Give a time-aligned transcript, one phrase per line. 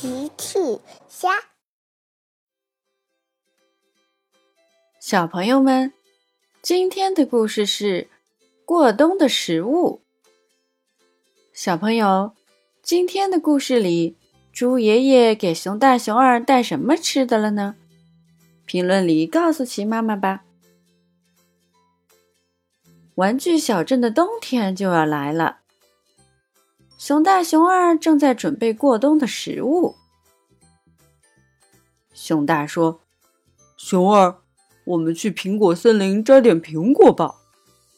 [0.00, 0.80] 奇趣
[1.10, 1.28] 虾，
[4.98, 5.92] 小朋友们，
[6.62, 8.08] 今天的故事是
[8.64, 10.00] 过冬的食物。
[11.52, 12.34] 小朋友，
[12.80, 14.16] 今天的故事里，
[14.54, 17.76] 猪爷爷给熊大、熊二带什么吃的了呢？
[18.64, 20.44] 评论里告诉奇妈妈吧。
[23.16, 25.59] 玩具小镇的冬天就要来了。
[27.00, 29.96] 熊大、熊二正在准备过冬的食物。
[32.12, 33.00] 熊大说
[33.74, 34.36] ：“熊二，
[34.84, 37.36] 我们去苹果森林摘点苹果吧，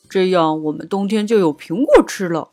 [0.08, 2.52] 这样我们冬天就有苹果吃了。”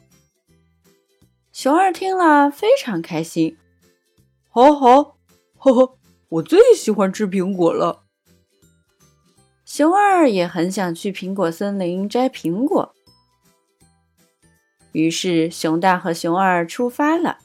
[1.53, 3.55] 熊二听了非常开心。
[4.49, 5.17] 好好，
[5.59, 8.05] 呵呵，我最喜欢吃苹果了。
[9.63, 12.95] 熊二也很想去苹果森林摘苹果。
[14.91, 17.37] 于是，熊大和熊二出发了。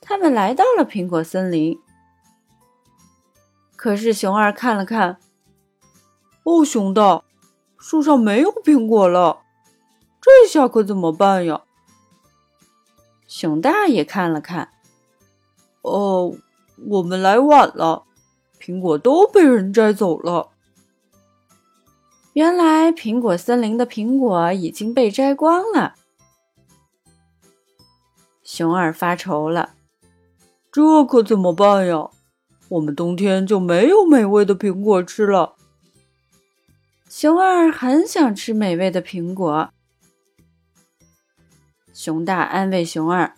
[0.00, 1.80] 他们来到了苹果森林，
[3.74, 5.18] 可是熊二看了看，
[6.44, 7.24] 哦，熊大，
[7.76, 9.42] 树上没有苹果了，
[10.20, 11.62] 这下可怎么办呀？
[13.26, 14.70] 熊大也看了看，
[15.82, 16.36] 哦，
[16.88, 18.04] 我们来晚了，
[18.60, 20.50] 苹果都被人摘走了。
[22.36, 25.94] 原来苹果森林的苹果已经被摘光了，
[28.42, 29.70] 熊二发愁了，
[30.70, 32.10] 这可怎么办呀？
[32.68, 35.54] 我们冬天就没有美味的苹果吃了。
[37.08, 39.70] 熊二很想吃美味的苹果，
[41.94, 43.34] 熊大安慰熊二：“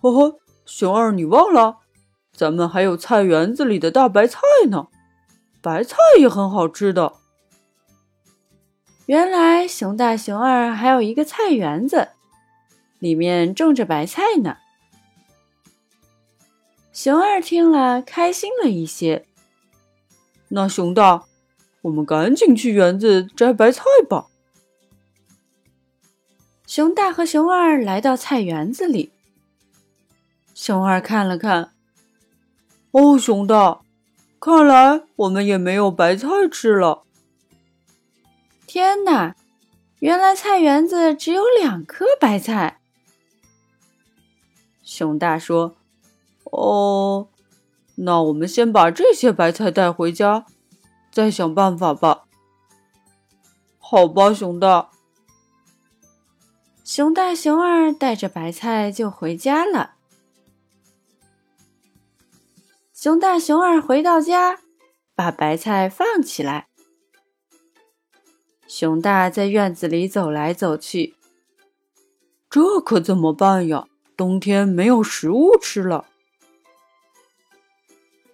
[0.00, 1.80] 呵呵，熊二，你忘了，
[2.32, 4.40] 咱们还有菜园子里的大白菜
[4.70, 4.86] 呢，
[5.60, 7.16] 白菜也很好吃的。”
[9.10, 12.10] 原来熊大、熊二还有一个菜园子，
[13.00, 14.58] 里面种着白菜呢。
[16.92, 19.26] 熊二听了，开心了一些。
[20.50, 21.24] 那熊大，
[21.82, 24.28] 我们赶紧去园子摘白菜吧。
[26.64, 29.10] 熊大和熊二来到菜园子里，
[30.54, 31.72] 熊二看了看，
[32.92, 33.80] 哦，熊大，
[34.38, 37.02] 看来我们也没有白菜吃了。
[38.72, 39.34] 天哪！
[39.98, 42.80] 原来菜园子只有两颗白菜。
[44.84, 45.74] 熊大说
[46.52, 47.26] ：“哦，
[47.96, 50.46] 那我们先把这些白菜带回家，
[51.10, 52.26] 再想办法吧。”
[53.80, 54.90] 好吧，熊大。
[56.84, 59.94] 熊大、熊二带着白菜就回家了。
[62.94, 64.60] 熊大、熊二回到家，
[65.16, 66.69] 把白菜放起来。
[68.72, 71.16] 熊大在院子里走来走去，
[72.48, 73.88] 这可怎么办呀？
[74.16, 76.06] 冬天没有食物吃了。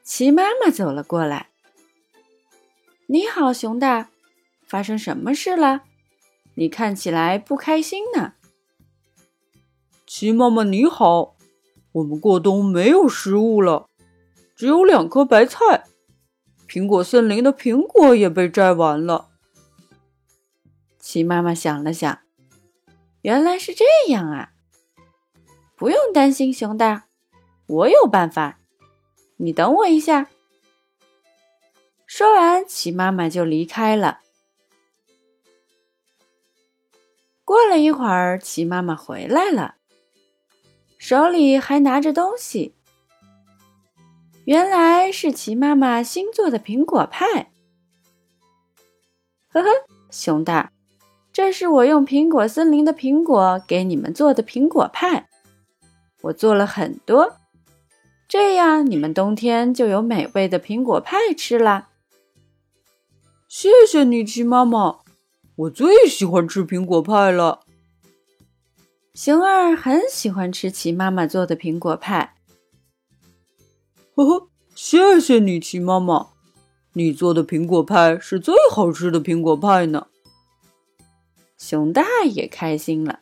[0.04, 1.48] 齐妈妈走了过来
[3.08, 4.10] ，“你好，熊大，
[4.66, 5.84] 发生什么事了？
[6.56, 8.34] 你看起来不开心呢。”
[10.06, 11.34] 齐妈妈你好，
[11.92, 13.86] 我们过冬没有食物了，
[14.54, 15.84] 只有两颗白菜，
[16.68, 19.30] 苹果森林的苹果也被摘完了。
[21.08, 22.18] 齐妈妈想了想，
[23.22, 24.50] 原来是这样啊！
[25.76, 27.06] 不用担心，熊大，
[27.68, 28.58] 我有办法。
[29.36, 30.28] 你等我一下。
[32.06, 34.18] 说完，齐妈妈就离开了。
[37.44, 39.76] 过了一会儿，齐妈妈回来了，
[40.98, 42.74] 手里还拿着东西。
[44.44, 47.52] 原来是齐妈妈新做的苹果派。
[49.46, 49.68] 呵呵，
[50.10, 50.72] 熊大。
[51.36, 55.28] 这是我用苹果森林的苹果给你们做的苹果派，
[56.22, 57.36] 我做了很多，
[58.26, 61.90] 这样你们冬天就有美味的苹果派吃啦。
[63.46, 65.00] 谢谢你，鸡妈妈，
[65.56, 67.60] 我最喜欢吃苹果派了。
[69.12, 72.36] 熊二很喜欢吃齐妈妈做的苹果派。
[74.14, 76.28] 呵呵，谢谢你，齐妈妈，
[76.94, 80.06] 你做的苹果派是最好吃的苹果派呢。
[81.58, 83.20] 熊大也开心了，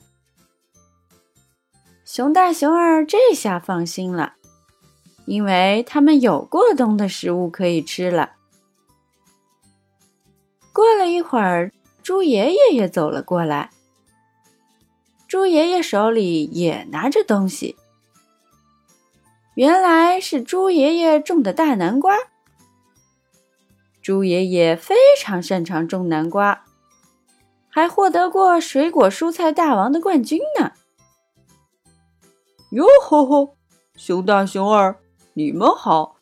[2.04, 4.34] 熊大、熊二这下放心了，
[5.24, 8.32] 因为他们有过冬的食物可以吃了。
[10.72, 11.72] 过了一会儿，
[12.02, 13.70] 猪爷爷也走了过来，
[15.28, 17.76] 猪爷爷手里也拿着东西，
[19.54, 22.16] 原来是猪爷爷种的大南瓜。
[24.02, 26.64] 猪爷爷非常擅长种南瓜。
[27.74, 30.70] 还获得过水果蔬菜大王的冠军呢。
[32.70, 33.56] 哟吼吼，
[33.96, 34.94] 熊大熊二，
[35.32, 36.14] 你们好！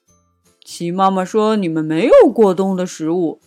[0.65, 3.39] 齐妈妈说你们没有过冬的食物，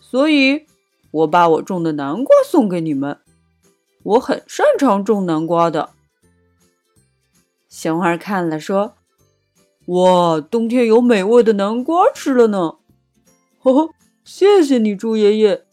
[0.00, 0.66] 所以
[1.12, 3.20] 我把我种的南瓜送给你们。
[4.02, 5.90] 我很擅长种南瓜的。
[7.68, 8.94] 熊二看了说
[9.86, 12.78] ：“哇，冬天有美味的南瓜吃了呢！”
[13.62, 13.90] 呵呵，
[14.24, 15.64] 谢谢你，猪爷爷。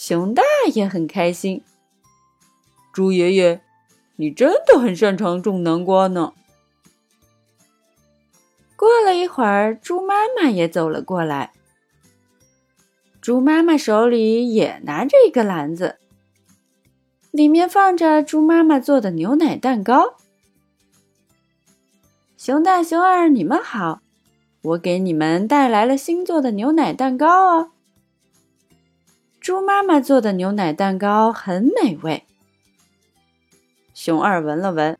[0.00, 1.64] 熊大也很开心。
[2.92, 3.60] 猪爷爷，
[4.14, 6.34] 你真的很擅长种南瓜呢。
[8.76, 11.52] 过了一会儿，猪妈妈也走了过来。
[13.20, 15.98] 猪妈妈手里也拿着一个篮子，
[17.32, 20.14] 里面放着猪妈妈做的牛奶蛋糕。
[22.36, 24.00] 熊大、熊二，你们好，
[24.62, 27.72] 我给你们带来了新做的牛奶蛋糕哦。
[29.48, 32.26] 猪妈妈做的牛奶蛋糕很美味。
[33.94, 34.98] 熊二闻了闻，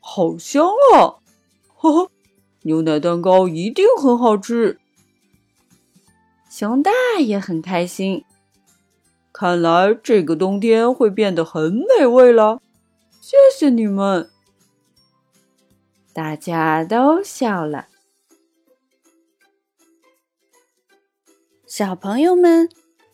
[0.00, 0.64] 好香
[0.94, 1.20] 啊！
[1.76, 2.10] 呵呵。
[2.62, 4.80] 牛奶蛋糕一定很好吃。
[6.50, 6.90] 熊大
[7.20, 8.24] 也很开心，
[9.34, 12.62] 看来这个冬天会变得很美味了。
[13.20, 14.30] 谢谢你们，
[16.14, 17.88] 大家都笑了。
[21.66, 22.70] 小朋友们